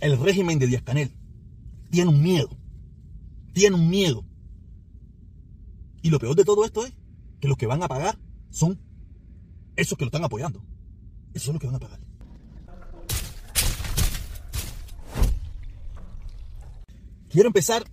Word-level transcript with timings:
el 0.00 0.18
régimen 0.18 0.58
de 0.58 0.66
Díaz 0.66 0.82
Canel 0.82 1.12
tiene 1.90 2.10
un 2.10 2.22
miedo. 2.22 2.50
Tiene 3.52 3.76
un 3.76 3.88
miedo. 3.88 4.24
Y 6.02 6.10
lo 6.10 6.18
peor 6.18 6.36
de 6.36 6.44
todo 6.44 6.64
esto 6.64 6.84
es 6.84 6.92
que 7.40 7.48
los 7.48 7.56
que 7.56 7.66
van 7.66 7.82
a 7.82 7.88
pagar 7.88 8.18
son 8.50 8.80
esos 9.76 9.96
que 9.96 10.04
lo 10.04 10.08
están 10.08 10.24
apoyando. 10.24 10.62
Esos 11.34 11.46
son 11.46 11.54
los 11.54 11.60
que 11.60 11.66
van 11.66 11.76
a 11.76 11.80
pagar. 11.80 12.00
Quiero 17.28 17.48
empezar 17.48 17.84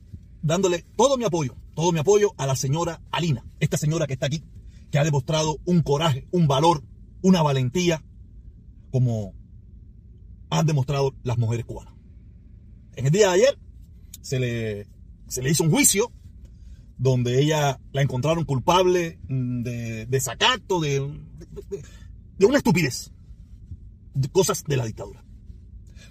dándole 0.41 0.85
todo 0.95 1.17
mi 1.17 1.25
apoyo, 1.25 1.55
todo 1.73 1.91
mi 1.91 1.99
apoyo 1.99 2.33
a 2.37 2.47
la 2.47 2.55
señora 2.55 3.01
Alina, 3.11 3.43
esta 3.59 3.77
señora 3.77 4.07
que 4.07 4.13
está 4.13 4.27
aquí, 4.27 4.43
que 4.91 4.97
ha 4.97 5.03
demostrado 5.03 5.57
un 5.65 5.81
coraje, 5.81 6.27
un 6.31 6.47
valor, 6.47 6.83
una 7.21 7.41
valentía, 7.41 8.03
como 8.91 9.33
han 10.49 10.65
demostrado 10.65 11.15
las 11.23 11.37
mujeres 11.37 11.65
cubanas. 11.65 11.94
En 12.95 13.05
el 13.05 13.11
día 13.11 13.27
de 13.27 13.33
ayer 13.33 13.59
se 14.21 14.39
le, 14.39 14.87
se 15.27 15.41
le 15.41 15.49
hizo 15.49 15.63
un 15.63 15.71
juicio 15.71 16.11
donde 16.97 17.41
ella 17.41 17.79
la 17.91 18.01
encontraron 18.01 18.45
culpable 18.45 19.19
de 19.27 20.05
desacato, 20.05 20.79
de, 20.79 20.99
de, 21.69 21.83
de 22.37 22.45
una 22.45 22.57
estupidez, 22.57 23.11
de 24.13 24.29
cosas 24.29 24.63
de 24.63 24.77
la 24.77 24.85
dictadura. 24.85 25.23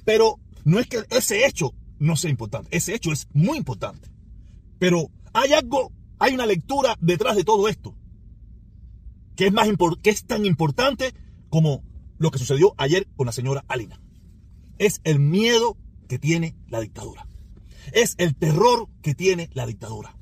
Pero 0.05 0.41
no 0.65 0.79
es 0.79 0.87
que 0.87 1.05
ese 1.11 1.47
hecho 1.47 1.75
no 1.99 2.17
sea 2.17 2.31
importante, 2.31 2.77
ese 2.77 2.95
hecho 2.95 3.13
es 3.13 3.29
muy 3.33 3.57
importante. 3.57 4.11
Pero 4.79 5.11
hay 5.33 5.53
algo, 5.53 5.93
hay 6.19 6.35
una 6.35 6.47
lectura 6.47 6.97
detrás 7.01 7.37
de 7.37 7.45
todo 7.45 7.69
esto 7.69 7.97
que 9.37 9.47
es, 9.47 9.53
más 9.53 9.69
que 10.03 10.11
es 10.11 10.25
tan 10.27 10.47
importante 10.47 11.13
como 11.49 11.83
lo 12.19 12.31
que 12.31 12.39
sucedió 12.39 12.75
ayer 12.77 13.09
con 13.17 13.27
la 13.27 13.33
señora 13.33 13.65
Alina. 13.69 14.01
Es 14.79 15.01
el 15.05 15.19
miedo 15.19 15.77
tiene 16.19 16.57
la 16.69 16.81
dictadura. 16.81 17.27
Es 17.93 18.15
el 18.19 18.35
terror 18.35 18.89
que 19.03 19.15
tiene 19.15 19.51
la 19.53 19.67
dictadura. 19.67 20.17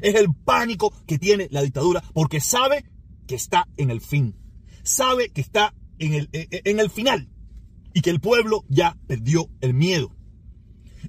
Es 0.00 0.14
el 0.14 0.34
pánico 0.34 0.92
que 1.06 1.18
tiene 1.18 1.48
la 1.50 1.62
dictadura 1.62 2.02
porque 2.12 2.40
sabe 2.40 2.84
que 3.26 3.34
está 3.34 3.68
en 3.76 3.90
el 3.90 4.00
fin. 4.00 4.36
Sabe 4.82 5.30
que 5.30 5.40
está 5.40 5.74
en 5.98 6.14
el, 6.14 6.28
en 6.32 6.80
el 6.80 6.90
final 6.90 7.28
y 7.94 8.00
que 8.00 8.10
el 8.10 8.20
pueblo 8.20 8.64
ya 8.68 8.96
perdió 9.06 9.48
el 9.60 9.74
miedo. 9.74 10.14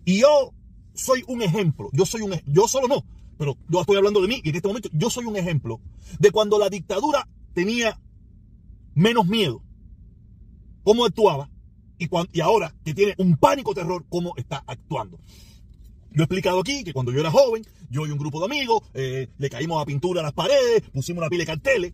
Y 0.06 0.20
yo 0.22 0.54
soy 0.94 1.24
un 1.28 1.42
ejemplo. 1.42 1.90
Yo 1.94 2.06
soy 2.06 2.22
un 2.22 2.34
yo 2.46 2.68
solo 2.68 2.88
no, 2.88 3.06
pero 3.38 3.58
yo 3.70 3.82
estoy 3.82 3.98
hablando 3.98 4.22
de 4.22 4.28
mí 4.28 4.42
y 4.44 4.50
en 4.50 4.56
este 4.56 4.68
momento 4.68 4.90
yo 4.94 5.10
soy 5.10 5.26
un 5.26 5.38
ejemplo 5.38 5.82
de 6.20 6.32
cuando 6.32 6.60
la 6.60 6.70
dictadura 6.70 7.28
tenía 7.54 8.00
menos 8.94 9.28
miedo, 9.28 9.64
cómo 10.84 11.06
actuaba 11.06 11.50
y, 12.32 12.42
ahora 12.42 12.74
que 12.84 12.94
tiene 12.94 13.16
un 13.18 13.38
pánico 13.38 13.74
terror, 13.74 14.06
cómo 14.10 14.34
está 14.38 14.64
actuando. 14.68 15.20
Yo 16.12 16.22
he 16.22 16.26
explicado 16.26 16.60
aquí 16.60 16.84
que 16.84 16.94
cuando 16.94 17.12
yo 17.12 17.20
era 17.20 17.32
joven, 17.32 17.66
yo 17.90 18.06
y 18.06 18.12
un 18.12 18.20
grupo 18.20 18.40
de 18.40 18.46
amigos 18.46 18.84
eh, 18.94 19.30
le 19.38 19.50
caímos 19.50 19.82
a 19.82 19.86
pintura 19.86 20.22
a 20.22 20.24
las 20.24 20.34
paredes, 20.34 20.84
pusimos 20.94 21.22
una 21.22 21.30
pila 21.30 21.42
de 21.42 21.48
carteles. 21.48 21.94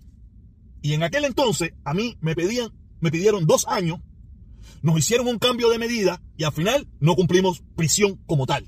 Y 0.81 0.93
en 0.93 1.03
aquel 1.03 1.25
entonces 1.25 1.73
a 1.85 1.93
mí 1.93 2.17
me 2.19 2.35
pedían, 2.35 2.71
me 2.99 3.11
pidieron 3.11 3.45
dos 3.45 3.65
años, 3.67 3.99
nos 4.81 4.97
hicieron 4.97 5.27
un 5.27 5.39
cambio 5.39 5.69
de 5.69 5.77
medida 5.77 6.21
y 6.35 6.43
al 6.43 6.51
final 6.51 6.87
no 6.99 7.15
cumplimos 7.15 7.63
prisión 7.75 8.17
como 8.25 8.45
tal. 8.45 8.67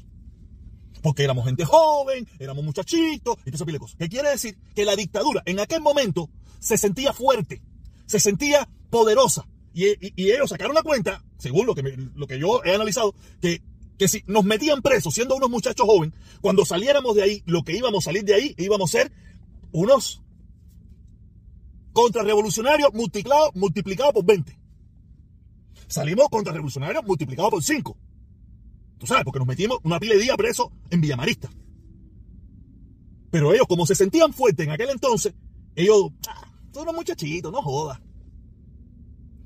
Porque 1.01 1.23
éramos 1.23 1.45
gente 1.45 1.65
joven, 1.65 2.27
éramos 2.39 2.63
muchachitos, 2.63 3.37
y 3.45 3.51
todo 3.51 3.65
pila 3.65 3.75
de 3.75 3.79
cosas. 3.79 3.97
¿Qué 3.97 4.07
quiere 4.07 4.29
decir? 4.29 4.57
Que 4.73 4.85
la 4.85 4.95
dictadura 4.95 5.41
en 5.45 5.59
aquel 5.59 5.81
momento 5.81 6.29
se 6.59 6.77
sentía 6.77 7.11
fuerte, 7.11 7.61
se 8.05 8.19
sentía 8.19 8.69
poderosa. 8.89 9.47
Y 9.73 9.85
ellos 10.31 10.49
sacaron 10.49 10.75
la 10.75 10.83
cuenta, 10.83 11.23
según 11.41 11.65
lo 11.65 11.73
que, 11.73 11.81
lo 12.15 12.27
que 12.27 12.39
yo 12.39 12.63
he 12.63 12.75
analizado, 12.75 13.15
que 13.41 13.61
que 13.97 14.07
si 14.07 14.23
nos 14.25 14.43
metían 14.43 14.81
presos 14.81 15.13
siendo 15.13 15.35
unos 15.35 15.51
muchachos 15.51 15.85
jóvenes, 15.85 16.17
cuando 16.41 16.65
saliéramos 16.65 17.13
de 17.15 17.21
ahí, 17.21 17.43
lo 17.45 17.61
que 17.61 17.77
íbamos 17.77 18.03
a 18.03 18.05
salir 18.05 18.23
de 18.23 18.33
ahí, 18.33 18.55
íbamos 18.57 18.89
a 18.89 18.97
ser 18.97 19.11
unos 19.71 20.23
contrarrevolucionarios 21.93 22.91
multiplicados 22.95 23.51
multiplicado 23.53 24.11
por 24.11 24.25
20. 24.25 24.57
Salimos 25.87 26.29
contrarrevolucionarios 26.29 27.03
multiplicados 27.05 27.51
por 27.51 27.63
5. 27.63 27.97
Tú 28.97 29.05
sabes, 29.05 29.23
porque 29.23 29.37
nos 29.37 29.47
metimos 29.47 29.77
una 29.83 29.99
pila 29.99 30.15
de 30.15 30.21
día 30.21 30.35
presos 30.35 30.69
en 30.89 30.99
Villamarista. 30.99 31.51
Pero 33.29 33.53
ellos, 33.53 33.67
como 33.67 33.85
se 33.85 33.93
sentían 33.93 34.33
fuertes 34.33 34.65
en 34.65 34.71
aquel 34.71 34.89
entonces, 34.89 35.35
ellos, 35.75 36.09
ah, 36.27 36.51
son 36.73 36.83
unos 36.83 36.95
muchachitos, 36.95 37.51
no 37.51 37.61
jodas. 37.61 37.99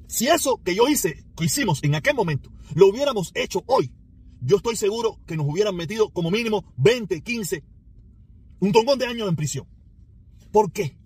Si 0.08 0.28
eso 0.28 0.62
que 0.64 0.76
yo 0.76 0.88
hice, 0.88 1.26
que 1.36 1.46
hicimos 1.46 1.84
en 1.84 1.96
aquel 1.96 2.16
momento, 2.16 2.52
lo 2.74 2.88
hubiéramos 2.88 3.32
hecho 3.34 3.64
hoy, 3.68 3.92
yo 4.42 4.58
estoy 4.58 4.76
seguro 4.76 5.20
que 5.26 5.36
nos 5.36 5.48
hubieran 5.48 5.76
metido 5.76 6.10
como 6.10 6.30
mínimo 6.30 6.66
20, 6.78 7.22
15, 7.22 7.64
un 8.60 8.72
tongón 8.72 9.00
de 9.00 9.08
años 9.08 9.28
en 9.28 9.36
prisión. 9.36 9.68
¿Por 10.52 10.72
qué? 10.72 10.98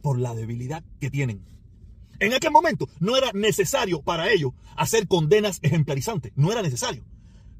Por 0.00 0.18
la 0.18 0.34
debilidad 0.34 0.82
que 1.00 1.10
tienen. 1.10 1.44
En 2.18 2.32
aquel 2.34 2.50
momento 2.50 2.88
no 3.00 3.16
era 3.16 3.30
necesario 3.32 4.02
para 4.02 4.30
ellos 4.30 4.52
hacer 4.76 5.08
condenas 5.08 5.58
ejemplarizantes, 5.62 6.32
no 6.36 6.50
era 6.50 6.62
necesario. 6.62 7.04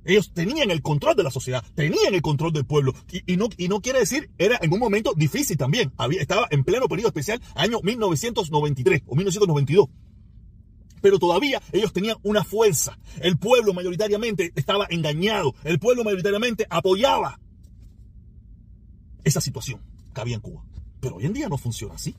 Ellos 0.05 0.33
tenían 0.33 0.71
el 0.71 0.83
control 0.83 1.15
de 1.15 1.23
la 1.23 1.31
sociedad, 1.31 1.65
tenían 1.75 2.15
el 2.15 2.23
control 2.23 2.53
del 2.53 2.65
pueblo. 2.65 2.93
Y, 3.27 3.37
no, 3.37 3.49
y 3.57 3.69
no 3.69 3.81
quiere 3.81 4.01
decir, 4.01 4.31
era 4.39 4.59
en 4.61 4.73
un 4.73 4.81
momento 4.81 5.13
difícil 5.17 5.57
también. 5.57 5.93
Había, 5.97 6.21
estaba 6.21 6.49
en 6.51 6.65
pleno 6.65 6.89
periodo 6.89 7.09
especial, 7.09 7.41
año 7.55 7.81
1993 7.83 9.03
o 9.07 9.15
1992 9.15 9.89
pero 11.03 11.19
todavía 11.19 11.61
ellos 11.73 11.93
tenían 11.93 12.17
una 12.23 12.45
fuerza. 12.45 12.99
El 13.21 13.37
pueblo 13.37 13.75
mayoritariamente 13.75 14.53
estaba 14.57 14.87
engañado, 14.89 15.55
el 15.65 15.79
pueblo 15.79 16.05
mayoritariamente 16.05 16.67
apoyaba 16.71 17.39
esa 19.25 19.41
situación 19.41 19.83
que 20.15 20.21
había 20.21 20.37
en 20.37 20.41
Cuba. 20.41 20.65
Pero 21.01 21.17
hoy 21.17 21.27
en 21.27 21.33
día 21.33 21.49
no 21.49 21.59
funciona 21.59 21.95
así. 21.95 22.17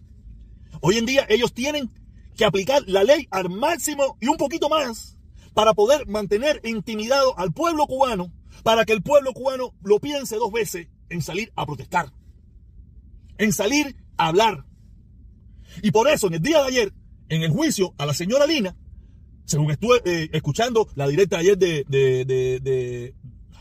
Hoy 0.82 0.98
en 0.98 1.06
día 1.06 1.26
ellos 1.30 1.54
tienen 1.54 1.90
que 2.36 2.46
aplicar 2.46 2.84
la 2.88 3.04
ley 3.04 3.28
al 3.32 3.50
máximo 3.50 4.18
y 4.20 4.28
un 4.28 4.38
poquito 4.38 4.70
más 4.70 5.18
para 5.54 5.74
poder 5.74 6.08
mantener 6.08 6.62
intimidado 6.64 7.38
al 7.38 7.54
pueblo 7.54 7.86
cubano, 7.86 8.32
para 8.64 8.86
que 8.86 8.94
el 8.94 9.02
pueblo 9.02 9.34
cubano 9.34 9.74
lo 9.84 10.00
piense 10.00 10.36
dos 10.36 10.52
veces 10.52 10.88
en 11.10 11.22
salir 11.22 11.52
a 11.56 11.66
protestar, 11.66 12.12
en 13.38 13.54
salir 13.54 13.96
a 14.18 14.28
hablar. 14.28 14.66
Y 15.82 15.92
por 15.92 16.08
eso 16.08 16.28
en 16.28 16.36
el 16.36 16.42
día 16.42 16.62
de 16.62 16.68
ayer 16.68 16.94
en 17.34 17.44
el 17.44 17.52
juicio 17.52 17.94
a 17.98 18.06
la 18.06 18.14
señora 18.14 18.46
Lina, 18.46 18.76
según 19.46 19.72
estuve 19.72 20.02
eh, 20.06 20.30
escuchando 20.34 20.88
la 20.96 21.08
directa 21.08 21.38
ayer 21.38 21.58
de, 21.58 21.86
de, 21.88 22.26
de, 22.26 23.16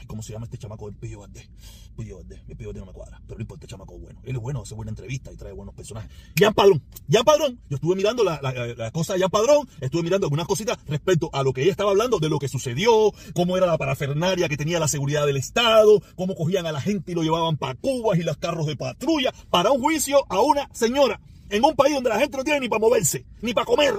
¿cómo 0.07 0.23
se 0.23 0.33
llama 0.33 0.45
este 0.45 0.59
chamaco? 0.59 0.89
El 0.89 0.95
Pillo 0.95 1.21
Valdés. 1.21 1.49
Pillo 1.97 2.17
Valdés, 2.17 2.41
el 2.49 2.57
Pillo 2.57 2.69
Valdés 2.69 2.81
no 2.83 2.87
me 2.87 2.93
cuadra, 2.93 3.21
pero 3.27 3.39
no 3.39 3.43
importa, 3.43 3.65
este 3.65 3.73
chamaco 3.73 3.99
bueno. 3.99 4.21
Él 4.25 4.37
es 4.37 4.43
bueno, 4.43 4.63
hace 4.63 4.75
buena 4.75 4.91
entrevista 4.91 5.33
y 5.33 5.37
trae 5.37 5.53
buenos 5.53 5.75
personajes. 5.75 6.11
Jan 6.39 6.55
Padrón, 6.55 6.83
Jan 7.11 7.25
Padrón, 7.25 7.61
yo 7.69 7.77
estuve 7.77 7.97
mirando 7.97 8.25
la, 8.25 8.41
la, 8.43 8.53
la 8.53 8.91
cosa 8.91 9.15
de 9.15 9.21
Jan 9.21 9.31
Padrón, 9.31 9.69
estuve 9.81 10.03
mirando 10.03 10.27
algunas 10.27 10.47
cositas 10.47 10.79
respecto 10.87 11.29
a 11.33 11.43
lo 11.43 11.53
que 11.53 11.63
ella 11.63 11.71
estaba 11.71 11.91
hablando, 11.91 12.19
de 12.19 12.29
lo 12.29 12.39
que 12.39 12.49
sucedió, 12.49 13.13
cómo 13.35 13.57
era 13.57 13.67
la 13.67 13.79
parafernaria 13.79 14.49
que 14.49 14.57
tenía 14.57 14.81
la 14.81 14.89
seguridad 14.89 15.27
del 15.27 15.37
Estado, 15.37 16.03
cómo 16.15 16.35
cogían 16.35 16.67
a 16.67 16.73
la 16.73 16.81
gente 16.81 17.13
y 17.13 17.15
lo 17.15 17.23
llevaban 17.23 17.57
para 17.57 17.75
Cuba 17.75 18.17
y 18.17 18.23
los 18.23 18.39
carros 18.39 18.67
de 18.67 18.77
patrulla, 18.77 19.33
para 19.51 19.71
un 19.73 19.81
juicio 19.81 20.25
a 20.31 20.41
una 20.41 20.69
señora 20.73 21.21
en 21.53 21.63
un 21.65 21.77
país 21.77 21.95
donde 21.95 22.11
la 22.11 22.19
gente 22.19 22.37
no 22.37 22.45
tiene 22.45 22.61
ni 22.61 22.69
para 22.69 22.81
moverse, 22.81 23.27
ni 23.43 23.53
para 23.53 23.67
comer. 23.67 23.95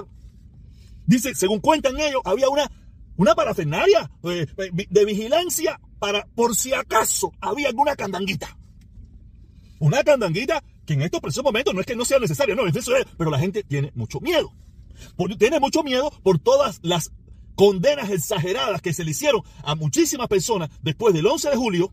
Dice, 1.06 1.34
según 1.34 1.60
cuentan 1.60 1.98
ellos, 1.98 2.20
había 2.24 2.48
una, 2.48 2.70
una 3.16 3.34
parafernaria 3.34 4.10
de, 4.22 4.48
de, 4.90 5.04
vigilancia 5.04 5.80
para, 6.00 6.26
por 6.34 6.56
si 6.56 6.74
acaso, 6.74 7.32
había 7.40 7.68
alguna 7.68 7.94
candanguita. 7.94 8.58
Una 9.78 10.02
candanguita 10.02 10.62
que 10.84 10.94
en 10.94 11.02
estos 11.02 11.20
precisos 11.20 11.44
momentos 11.44 11.74
no 11.74 11.80
es 11.80 11.86
que 11.86 11.94
no 11.94 12.04
sea 12.04 12.18
necesaria, 12.18 12.56
no, 12.56 12.66
es 12.66 12.74
necesario, 12.74 13.06
pero 13.16 13.30
la 13.30 13.38
gente 13.38 13.62
tiene 13.62 13.92
mucho 13.94 14.20
miedo. 14.20 14.52
Tiene 15.38 15.60
mucho 15.60 15.84
miedo 15.84 16.10
por 16.22 16.40
todas 16.40 16.80
las 16.82 17.12
condenas 17.54 18.10
exageradas 18.10 18.82
que 18.82 18.92
se 18.92 19.04
le 19.04 19.12
hicieron 19.12 19.42
a 19.62 19.76
muchísimas 19.76 20.26
personas 20.26 20.70
después 20.82 21.14
del 21.14 21.26
11 21.26 21.50
de 21.50 21.56
julio, 21.56 21.92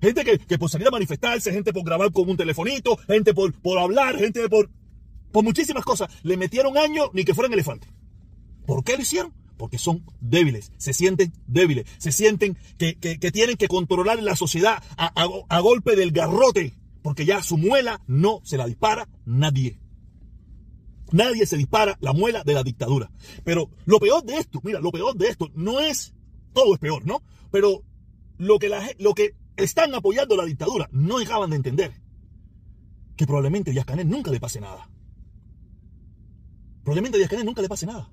gente 0.00 0.24
que, 0.24 0.38
que 0.38 0.58
por 0.58 0.70
salir 0.70 0.86
a 0.86 0.92
manifestarse, 0.92 1.52
gente 1.52 1.72
por 1.72 1.84
grabar 1.84 2.12
con 2.12 2.28
un 2.28 2.36
telefonito, 2.36 2.96
gente 3.08 3.34
por, 3.34 3.52
por 3.60 3.78
hablar, 3.78 4.16
gente 4.16 4.48
por 4.48 4.70
por 5.32 5.44
muchísimas 5.44 5.84
cosas, 5.84 6.10
le 6.22 6.36
metieron 6.36 6.76
años 6.76 7.10
ni 7.12 7.24
que 7.24 7.34
fueran 7.34 7.52
elefantes. 7.52 7.90
¿Por 8.66 8.84
qué 8.84 8.96
lo 8.96 9.02
hicieron? 9.02 9.32
Porque 9.56 9.78
son 9.78 10.04
débiles, 10.20 10.72
se 10.78 10.92
sienten 10.92 11.32
débiles, 11.46 11.86
se 11.98 12.12
sienten 12.12 12.56
que, 12.78 12.96
que, 12.96 13.30
tienen 13.30 13.56
que 13.56 13.68
controlar 13.68 14.22
la 14.22 14.34
sociedad 14.36 14.82
a, 14.96 15.60
golpe 15.60 15.96
del 15.96 16.12
garrote, 16.12 16.74
porque 17.02 17.26
ya 17.26 17.42
su 17.42 17.58
muela 17.58 18.00
no 18.06 18.40
se 18.44 18.56
la 18.56 18.66
dispara 18.66 19.08
nadie. 19.26 19.78
Nadie 21.12 21.44
se 21.44 21.56
dispara 21.56 21.98
la 22.00 22.12
muela 22.12 22.42
de 22.44 22.54
la 22.54 22.62
dictadura. 22.62 23.10
Pero 23.44 23.68
lo 23.84 23.98
peor 23.98 24.24
de 24.24 24.38
esto, 24.38 24.60
mira, 24.62 24.80
lo 24.80 24.92
peor 24.92 25.16
de 25.16 25.28
esto 25.28 25.50
no 25.54 25.80
es, 25.80 26.14
todo 26.54 26.74
es 26.74 26.80
peor, 26.80 27.04
¿no? 27.04 27.22
Pero 27.50 27.82
lo 28.38 28.58
que, 28.58 28.68
la, 28.68 28.88
lo 28.98 29.14
que 29.14 29.34
están 29.56 29.94
apoyando 29.94 30.36
la 30.36 30.44
dictadura 30.44 30.88
no 30.92 31.18
dejaban 31.18 31.50
de 31.50 31.56
entender 31.56 31.92
que 33.16 33.26
probablemente 33.26 33.72
Díaz 33.72 33.84
Canel 33.84 34.08
nunca 34.08 34.30
le 34.30 34.40
pase 34.40 34.60
nada. 34.60 34.88
Probablemente 36.90 37.24
a 37.24 37.28
Díaz 37.28 37.44
nunca 37.44 37.62
le 37.62 37.68
pase 37.68 37.86
nada. 37.86 38.10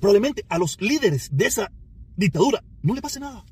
Probablemente 0.00 0.44
a 0.48 0.58
los 0.58 0.80
líderes 0.80 1.28
de 1.30 1.46
esa 1.46 1.70
dictadura, 2.16 2.64
no 2.82 2.92
le 2.92 3.00
pase 3.00 3.20
nada. 3.20 3.44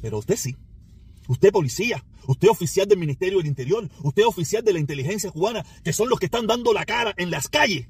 Pero 0.00 0.16
usted 0.16 0.36
sí. 0.36 0.56
Usted 1.28 1.52
policía, 1.52 2.02
usted 2.26 2.48
oficial 2.48 2.88
del 2.88 2.98
Ministerio 2.98 3.36
del 3.36 3.48
Interior, 3.48 3.86
usted 4.02 4.24
oficial 4.24 4.64
de 4.64 4.72
la 4.72 4.78
inteligencia 4.78 5.30
cubana, 5.30 5.62
que 5.84 5.92
son 5.92 6.08
los 6.08 6.18
que 6.18 6.24
están 6.24 6.46
dando 6.46 6.72
la 6.72 6.86
cara 6.86 7.12
en 7.18 7.30
las 7.30 7.50
calles. 7.50 7.86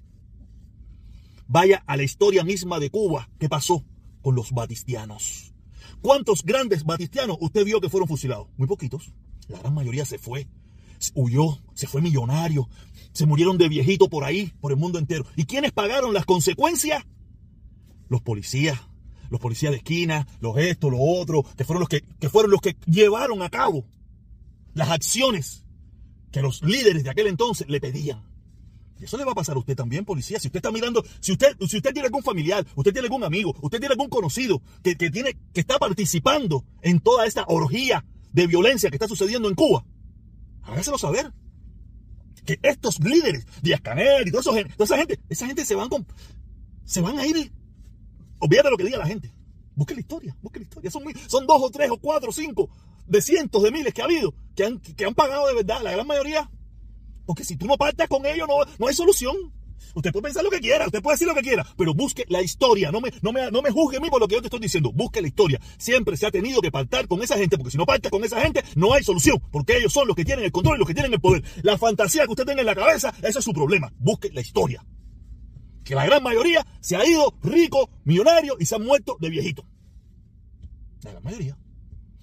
Vaya 1.47 1.85
a 1.87 1.97
la 1.97 2.03
historia 2.03 2.43
misma 2.43 2.81
de 2.81 2.91
Cuba. 2.91 3.31
¿Qué 3.39 3.49
pasó 3.49 3.85
con 4.23 4.35
los 4.35 4.51
batistianos? 4.51 5.55
¿Cuántos 6.01 6.43
grandes 6.43 6.83
batistianos 6.83 7.37
usted 7.41 7.65
vio 7.65 7.81
que 7.81 7.89
fueron 7.89 8.09
fusilados? 8.09 8.49
Muy 8.57 8.67
poquitos. 8.67 9.13
La 9.47 9.61
gran 9.61 9.73
mayoría 9.73 10.05
se 10.05 10.19
fue, 10.19 10.49
huyó, 11.15 11.59
se 11.75 11.87
fue 11.87 12.01
millonario, 12.01 12.69
se 13.13 13.27
murieron 13.27 13.59
de 13.59 13.69
viejito 13.69 14.09
por 14.09 14.25
ahí, 14.25 14.53
por 14.61 14.73
el 14.73 14.79
mundo 14.79 14.99
entero. 14.99 15.25
¿Y 15.37 15.45
quiénes 15.45 15.73
pagaron 15.73 16.15
las 16.15 16.25
consecuencias? 16.25 17.05
Los 18.09 18.23
policías, 18.23 18.79
los 19.31 19.41
policías 19.41 19.73
de 19.73 19.79
esquina, 19.79 20.27
los 20.41 20.57
estos, 20.59 20.91
los 20.91 21.01
otros, 21.03 21.47
que 21.57 21.65
fueron 21.65 21.81
los 21.81 21.89
que, 21.89 22.03
que 22.21 22.29
fueron 22.29 22.51
los 22.51 22.61
que 22.61 22.77
llevaron 22.87 23.43
a 23.43 23.51
cabo 23.51 23.85
las 24.75 24.91
acciones 24.91 25.65
que 26.31 26.43
los 26.43 26.63
líderes 26.63 27.05
de 27.05 27.11
aquel 27.11 27.27
entonces 27.27 27.69
le 27.69 27.81
pedían. 27.81 28.23
Y 28.99 29.05
eso 29.05 29.17
le 29.17 29.25
va 29.25 29.33
a 29.33 29.35
pasar 29.35 29.57
a 29.57 29.59
usted 29.59 29.77
también, 29.77 30.05
policía. 30.05 30.39
Si 30.39 30.49
usted 30.49 30.59
está 30.59 30.71
mirando, 30.71 31.05
si 31.21 31.33
usted, 31.33 31.57
si 31.69 31.77
usted 31.77 31.93
tiene 31.93 32.07
algún 32.07 32.23
familiar, 32.23 32.65
usted 32.77 32.93
tiene 32.93 33.07
algún 33.07 33.25
amigo, 33.25 33.55
usted 33.61 33.81
tiene 33.81 33.93
algún 33.93 34.09
conocido 34.09 34.63
que, 34.83 34.97
que, 34.97 35.11
tiene, 35.11 35.37
que 35.53 35.61
está 35.61 35.79
participando 35.79 36.65
en 36.83 37.01
toda 37.01 37.27
esta 37.27 37.45
orgía 37.49 38.05
de 38.33 38.47
violencia 38.47 38.91
que 38.91 38.97
está 38.97 39.09
sucediendo 39.09 39.49
en 39.49 39.55
Cuba, 39.55 39.85
hágaselo 40.63 40.99
saber. 40.99 41.33
Que 42.45 42.59
estos 42.63 42.99
líderes, 42.99 43.47
Díaz 43.63 43.81
Canel 43.81 44.27
y 44.27 44.33
toda, 44.33 44.61
esa 44.79 44.97
gente, 44.97 45.21
esa 45.29 45.47
gente 45.47 45.65
se 45.65 45.77
van 45.77 45.89
con, 45.89 46.07
se 46.85 47.01
van 47.01 47.19
a 47.19 47.27
ir. 47.27 47.53
Olvídate 48.41 48.71
lo 48.71 48.77
que 48.77 48.85
diga 48.85 48.99
la 48.99 49.07
gente. 49.07 49.33
Busque 49.77 49.95
la 49.95 50.01
historia, 50.01 50.37
busque 50.43 50.59
la 50.59 50.65
historia. 50.65 50.91
Son, 50.91 51.05
son 51.29 51.47
dos 51.47 51.63
o 51.63 51.71
tres 51.71 51.91
o 51.91 51.99
cuatro 51.99 52.31
o 52.31 52.33
cinco 52.33 52.69
de 53.07 53.23
cientos 53.23 53.63
de 53.63 53.71
miles 53.71 53.95
que 53.95 54.03
ha 54.03 54.07
habido 54.07 54.35
que 54.57 54.65
han, 54.65 54.81
que 54.81 55.05
han 55.05 55.15
pagado 55.15 55.47
de 55.47 55.55
verdad. 55.55 55.83
La 55.83 55.93
gran 55.93 56.07
mayoría 56.07 56.51
porque 57.27 57.45
si 57.45 57.57
tú 57.57 57.67
no 57.67 57.77
partas 57.77 58.09
con 58.09 58.27
ellos, 58.27 58.49
no, 58.49 58.55
no 58.79 58.89
hay 58.89 58.95
solución. 58.95 59.37
Usted 59.95 60.13
puede 60.13 60.25
pensar 60.25 60.45
lo 60.45 60.51
que 60.51 60.61
quiera, 60.61 60.87
usted 60.87 61.03
puede 61.03 61.15
decir 61.15 61.29
lo 61.29 61.35
que 61.35 61.43
quiera, 61.43 61.67
pero 61.77 61.95
busque 61.95 62.25
la 62.29 62.43
historia. 62.43 62.91
No 62.91 63.01
me, 63.01 63.13
no 63.23 63.33
me, 63.33 63.51
no 63.51 63.63
me 63.63 63.71
juzgue 63.71 63.99
a 63.99 64.01
mí 64.01 64.09
por 64.11 64.21
lo 64.21 64.29
que 64.29 64.37
yo 64.37 64.41
te 64.41 64.47
estoy 64.47 64.61
diciendo. 64.61 64.93
Busque 64.93 65.21
la 65.21 65.29
historia. 65.29 65.61
Siempre 65.79 66.17
se 66.17 66.27
ha 66.27 66.31
tenido 66.31 66.61
que 66.61 66.71
partar 66.71 67.09
con 67.09 67.23
esa 67.23 67.37
gente, 67.37 67.57
porque 67.57 67.71
si 67.71 67.79
no 67.79 67.87
partas 67.87 68.11
con 68.11 68.25
esa 68.25 68.41
gente, 68.41 68.63
no 68.75 68.93
hay 68.93 69.03
solución, 69.03 69.43
porque 69.51 69.77
ellos 69.77 69.93
son 69.93 70.07
los 70.07 70.17
que 70.17 70.25
tienen 70.25 70.45
el 70.45 70.53
control 70.53 70.77
y 70.77 70.79
los 70.79 70.89
que 70.89 70.95
tienen 70.95 71.13
el 71.13 71.21
poder. 71.21 71.43
La 71.63 71.79
fantasía 71.79 72.25
que 72.25 72.31
usted 72.31 72.45
tenga 72.45 72.61
en 72.61 72.67
la 72.67 72.75
cabeza, 72.75 73.13
ese 73.23 73.39
es 73.39 73.45
su 73.45 73.53
problema. 73.53 73.93
Busque 73.99 74.31
la 74.33 74.41
historia. 74.41 74.85
Que 75.85 75.95
la 75.95 76.07
gran 76.07 76.23
mayoría 76.23 76.65
se 76.81 76.97
ha 76.97 77.07
ido 77.07 77.35
rico, 77.43 77.91
millonario 78.05 78.57
y 78.59 78.67
se 78.67 78.77
han 78.77 78.85
muerto 78.85 79.17
de 79.21 79.31
viejito. 79.31 79.67
La 81.03 81.11
gran 81.11 81.25
mayoría. 81.25 81.59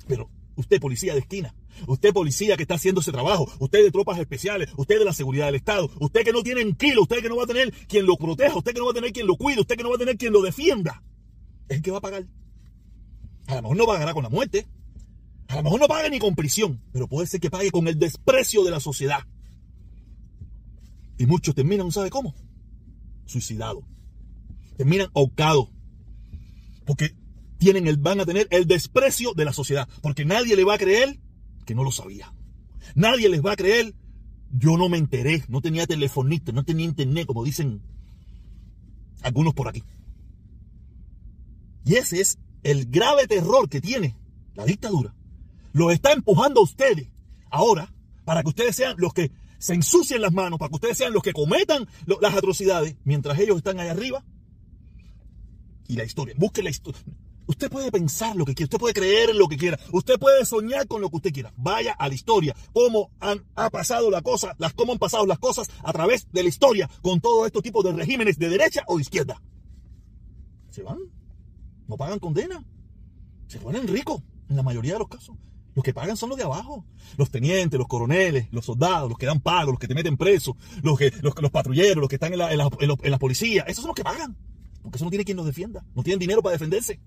Pero 0.07 0.29
usted, 0.55 0.79
policía 0.79 1.13
de 1.13 1.19
esquina, 1.19 1.53
Usted 1.87 2.13
policía 2.13 2.57
que 2.57 2.63
está 2.63 2.75
haciendo 2.75 3.01
ese 3.01 3.11
trabajo, 3.11 3.49
usted 3.59 3.83
de 3.83 3.91
tropas 3.91 4.19
especiales, 4.19 4.69
usted 4.77 4.99
de 4.99 5.05
la 5.05 5.13
seguridad 5.13 5.45
del 5.45 5.55
Estado, 5.55 5.89
usted 5.99 6.23
que 6.23 6.33
no 6.33 6.43
tiene 6.43 6.73
kilo, 6.75 7.03
usted 7.03 7.21
que 7.21 7.29
no 7.29 7.37
va 7.37 7.43
a 7.43 7.47
tener 7.47 7.71
quien 7.87 8.05
lo 8.05 8.15
proteja, 8.17 8.57
usted 8.57 8.73
que 8.73 8.79
no 8.79 8.85
va 8.85 8.91
a 8.91 8.95
tener 8.95 9.11
quien 9.11 9.27
lo 9.27 9.35
cuide, 9.35 9.61
usted 9.61 9.75
que 9.75 9.83
no 9.83 9.89
va 9.89 9.95
a 9.95 9.99
tener 9.99 10.17
quien 10.17 10.33
lo 10.33 10.41
defienda, 10.41 11.03
es 11.67 11.77
el 11.77 11.83
que 11.83 11.91
va 11.91 11.99
a 11.99 12.01
pagar. 12.01 12.25
A 13.47 13.55
lo 13.55 13.61
mejor 13.63 13.77
no 13.77 13.85
pagará 13.85 14.13
con 14.13 14.23
la 14.23 14.29
muerte, 14.29 14.67
a 15.47 15.55
lo 15.55 15.63
mejor 15.63 15.79
no 15.79 15.87
paga 15.87 16.09
ni 16.09 16.19
con 16.19 16.35
prisión, 16.35 16.81
pero 16.91 17.07
puede 17.07 17.25
ser 17.25 17.39
que 17.39 17.49
pague 17.49 17.71
con 17.71 17.87
el 17.87 17.97
desprecio 17.97 18.63
de 18.63 18.71
la 18.71 18.79
sociedad. 18.79 19.21
Y 21.17 21.25
muchos 21.25 21.55
terminan, 21.55 21.91
¿sabe 21.91 22.11
cómo? 22.11 22.35
Suicidados. 23.25 23.83
Terminan 24.77 25.09
ahorcados. 25.13 25.69
Porque 26.85 27.15
tienen 27.57 27.87
el, 27.87 27.97
van 27.97 28.21
a 28.21 28.25
tener 28.25 28.47
el 28.51 28.67
desprecio 28.67 29.33
de 29.33 29.43
la 29.43 29.51
sociedad. 29.51 29.89
Porque 30.01 30.23
nadie 30.23 30.55
le 30.55 30.63
va 30.63 30.75
a 30.75 30.77
creer 30.77 31.19
que 31.69 31.75
no 31.75 31.83
lo 31.83 31.91
sabía. 31.91 32.33
Nadie 32.95 33.29
les 33.29 33.45
va 33.45 33.51
a 33.51 33.55
creer. 33.55 33.93
Yo 34.51 34.75
no 34.75 34.89
me 34.89 34.97
enteré, 34.97 35.43
no 35.49 35.61
tenía 35.61 35.85
telefonista, 35.85 36.51
no 36.51 36.63
tenía 36.63 36.85
internet, 36.87 37.27
como 37.27 37.43
dicen 37.43 37.83
algunos 39.21 39.53
por 39.53 39.67
aquí. 39.67 39.83
Y 41.85 41.93
ese 41.93 42.21
es 42.21 42.39
el 42.63 42.87
grave 42.87 43.27
terror 43.27 43.69
que 43.69 43.81
tiene 43.81 44.15
la 44.55 44.65
dictadura. 44.65 45.13
Lo 45.71 45.91
está 45.91 46.11
empujando 46.11 46.61
a 46.61 46.63
ustedes 46.63 47.07
ahora 47.51 47.93
para 48.25 48.41
que 48.41 48.49
ustedes 48.49 48.75
sean 48.75 48.95
los 48.97 49.13
que 49.13 49.29
se 49.59 49.75
ensucien 49.75 50.23
las 50.23 50.33
manos, 50.33 50.57
para 50.57 50.69
que 50.69 50.75
ustedes 50.77 50.97
sean 50.97 51.13
los 51.13 51.21
que 51.21 51.33
cometan 51.33 51.87
las 52.19 52.33
atrocidades 52.33 52.95
mientras 53.03 53.37
ellos 53.37 53.57
están 53.57 53.79
ahí 53.79 53.89
arriba. 53.89 54.25
Y 55.87 55.97
la 55.97 56.03
historia, 56.03 56.33
busquen 56.35 56.63
la 56.63 56.71
historia. 56.71 56.99
Usted 57.49 57.71
puede 57.71 57.91
pensar 57.91 58.35
lo 58.35 58.45
que 58.45 58.53
quiera, 58.53 58.67
usted 58.67 58.77
puede 58.77 58.93
creer 58.93 59.35
lo 59.35 59.47
que 59.47 59.57
quiera, 59.57 59.79
usted 59.91 60.19
puede 60.19 60.45
soñar 60.45 60.87
con 60.87 61.01
lo 61.01 61.09
que 61.09 61.15
usted 61.15 61.33
quiera. 61.33 61.51
Vaya 61.57 61.93
a 61.93 62.07
la 62.07 62.13
historia, 62.13 62.55
cómo 62.73 63.09
han 63.19 63.43
ha 63.55 63.71
pasado 63.71 64.11
la 64.11 64.21
cosa, 64.21 64.53
las 64.59 64.75
cómo 64.75 64.93
han 64.93 64.99
pasado 64.99 65.25
las 65.25 65.39
cosas 65.39 65.67
a 65.83 65.91
través 65.91 66.31
de 66.31 66.43
la 66.43 66.49
historia 66.49 66.87
con 67.01 67.19
todos 67.21 67.47
estos 67.47 67.63
tipos 67.63 67.83
de 67.83 67.91
regímenes 67.91 68.37
de 68.37 68.49
derecha 68.49 68.83
o 68.85 68.97
de 68.97 69.01
izquierda. 69.01 69.41
Se 70.69 70.83
van, 70.83 70.99
no 71.87 71.97
pagan 71.97 72.19
condena, 72.19 72.63
se 73.47 73.57
ponen 73.57 73.87
ricos 73.87 74.21
en 74.47 74.55
la 74.55 74.61
mayoría 74.61 74.93
de 74.93 74.99
los 74.99 75.07
casos. 75.07 75.35
Los 75.73 75.83
que 75.83 75.93
pagan 75.93 76.17
son 76.17 76.29
los 76.29 76.37
de 76.37 76.43
abajo. 76.43 76.85
Los 77.17 77.31
tenientes, 77.31 77.79
los 77.79 77.87
coroneles, 77.87 78.47
los 78.51 78.65
soldados, 78.65 79.09
los 79.09 79.17
que 79.17 79.25
dan 79.25 79.39
pago, 79.39 79.71
los 79.71 79.79
que 79.79 79.87
te 79.87 79.95
meten 79.95 80.17
preso, 80.17 80.55
los, 80.83 80.99
que, 80.99 81.11
los, 81.23 81.33
patrulleros, 81.49 81.97
los 81.97 82.09
que 82.09 82.17
están 82.17 82.31
en 82.31 82.39
la, 82.39 82.51
en, 82.51 82.59
la, 82.59 82.69
en 82.79 83.11
la 83.11 83.17
policía. 83.17 83.63
Esos 83.63 83.81
son 83.81 83.87
los 83.87 83.95
que 83.95 84.03
pagan. 84.03 84.37
Porque 84.83 84.97
eso 84.97 85.05
no 85.05 85.11
tiene 85.11 85.25
quien 85.25 85.37
los 85.37 85.45
defienda. 85.45 85.83
No 85.95 86.03
tienen 86.03 86.19
dinero 86.19 86.41
para 86.41 86.53
defenderse. 86.53 86.99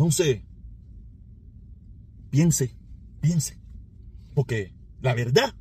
Entonces, 0.00 0.40
piense, 2.30 2.74
piense. 3.20 3.58
Porque 4.34 4.72
la 5.02 5.12
verdad 5.12 5.54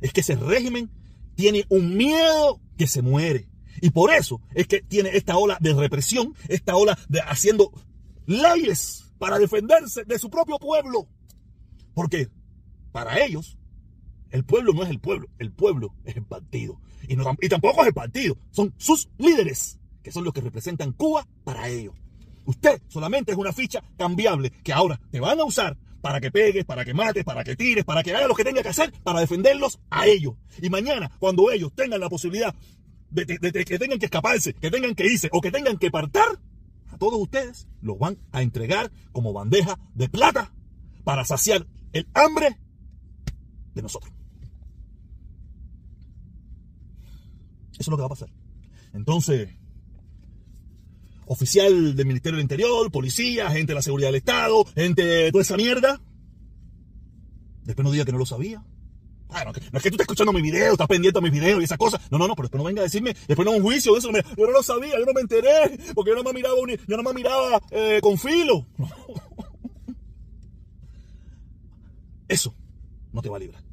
es 0.00 0.14
que 0.14 0.22
ese 0.22 0.34
régimen 0.34 0.90
tiene 1.34 1.66
un 1.68 1.94
miedo 1.94 2.58
que 2.78 2.86
se 2.86 3.02
muere. 3.02 3.50
Y 3.82 3.90
por 3.90 4.14
eso 4.14 4.40
es 4.54 4.66
que 4.66 4.80
tiene 4.80 5.10
esta 5.14 5.36
ola 5.36 5.58
de 5.60 5.74
represión, 5.74 6.34
esta 6.48 6.74
ola 6.74 6.98
de 7.10 7.20
haciendo 7.20 7.70
leyes 8.24 9.12
para 9.18 9.38
defenderse 9.38 10.04
de 10.04 10.18
su 10.18 10.30
propio 10.30 10.58
pueblo. 10.58 11.06
Porque 11.92 12.30
para 12.92 13.22
ellos, 13.26 13.58
el 14.30 14.46
pueblo 14.46 14.72
no 14.72 14.84
es 14.84 14.88
el 14.88 15.00
pueblo, 15.00 15.28
el 15.38 15.52
pueblo 15.52 15.94
es 16.06 16.16
el 16.16 16.24
partido. 16.24 16.80
Y, 17.06 17.12
y 17.12 17.48
tampoco 17.50 17.82
es 17.82 17.88
el 17.88 17.94
partido, 17.94 18.38
son 18.52 18.72
sus 18.78 19.10
líderes, 19.18 19.78
que 20.02 20.12
son 20.12 20.24
los 20.24 20.32
que 20.32 20.40
representan 20.40 20.92
Cuba 20.92 21.28
para 21.44 21.68
ellos. 21.68 21.94
Usted 22.46 22.80
solamente 22.88 23.32
es 23.32 23.38
una 23.38 23.52
ficha 23.52 23.82
cambiable 23.98 24.50
que 24.62 24.72
ahora 24.72 25.00
te 25.10 25.20
van 25.20 25.38
a 25.38 25.44
usar 25.44 25.76
para 26.00 26.20
que 26.20 26.30
pegues, 26.30 26.64
para 26.64 26.84
que 26.84 26.94
mates, 26.94 27.24
para 27.24 27.42
que 27.42 27.56
tires, 27.56 27.84
para 27.84 28.02
que 28.04 28.14
haga 28.14 28.28
lo 28.28 28.34
que 28.34 28.44
tenga 28.44 28.62
que 28.62 28.68
hacer 28.68 28.92
para 29.02 29.20
defenderlos 29.20 29.80
a 29.90 30.06
ellos. 30.06 30.34
Y 30.62 30.70
mañana, 30.70 31.10
cuando 31.18 31.50
ellos 31.50 31.72
tengan 31.74 32.00
la 32.00 32.08
posibilidad 32.08 32.54
de, 33.10 33.26
que 33.26 33.78
tengan 33.78 33.98
que 33.98 34.06
escaparse, 34.06 34.54
que 34.54 34.70
tengan 34.70 34.94
que 34.94 35.06
irse 35.06 35.28
o 35.32 35.40
que 35.40 35.50
tengan 35.50 35.76
que 35.78 35.90
partar, 35.90 36.40
a 36.92 36.98
todos 36.98 37.20
ustedes 37.20 37.66
los 37.82 37.98
van 37.98 38.18
a 38.30 38.42
entregar 38.42 38.92
como 39.10 39.32
bandeja 39.32 39.78
de 39.94 40.08
plata 40.08 40.52
para 41.02 41.24
saciar 41.24 41.66
el 41.92 42.06
hambre 42.14 42.56
de 43.74 43.82
nosotros. 43.82 44.12
Eso 47.72 47.80
es 47.80 47.88
lo 47.88 47.96
que 47.96 48.02
va 48.02 48.06
a 48.06 48.10
pasar. 48.10 48.30
Entonces, 48.92 49.50
oficial 51.26 51.94
del 51.94 52.06
Ministerio 52.06 52.36
del 52.36 52.42
Interior, 52.44 52.90
policía, 52.90 53.50
gente 53.50 53.72
de 53.72 53.74
la 53.74 53.82
seguridad 53.82 54.08
del 54.08 54.16
Estado, 54.16 54.64
gente 54.74 55.04
de 55.04 55.30
toda 55.32 55.42
esa 55.42 55.56
mierda. 55.56 56.00
Después 57.64 57.84
no 57.84 57.90
diga 57.90 58.04
que 58.04 58.12
no 58.12 58.18
lo 58.18 58.26
sabía. 58.26 58.64
Bueno, 59.28 59.52
no 59.72 59.78
es 59.78 59.82
que 59.82 59.90
tú 59.90 59.96
estés 59.96 60.04
escuchando 60.04 60.32
mi 60.32 60.40
video, 60.40 60.72
estás 60.72 60.86
pendiente 60.86 61.18
a 61.18 61.22
mis 61.22 61.32
videos 61.32 61.60
y 61.60 61.64
esas 61.64 61.78
cosas. 61.78 62.00
No, 62.10 62.18
no, 62.18 62.28
no, 62.28 62.36
pero 62.36 62.44
después 62.44 62.60
no 62.60 62.66
venga 62.66 62.80
a 62.80 62.84
decirme, 62.84 63.16
después 63.26 63.44
no 63.44 63.52
un 63.52 63.62
juicio 63.62 63.96
eso. 63.96 64.10
yo 64.12 64.46
no 64.46 64.52
lo 64.52 64.62
sabía, 64.62 64.98
yo 64.98 65.04
no 65.04 65.12
me 65.12 65.20
enteré, 65.20 65.78
porque 65.94 66.10
yo 66.10 66.16
no 66.16 66.22
me 66.22 66.32
miraba, 66.32 66.54
yo 66.86 66.96
no 66.96 67.02
me 67.02 67.12
miraba 67.12 67.60
eh, 67.70 67.98
con 68.00 68.16
filo. 68.18 68.66
Eso 72.28 72.54
no 73.12 73.22
te 73.22 73.28
va 73.28 73.36
a 73.36 73.40
librar. 73.40 73.65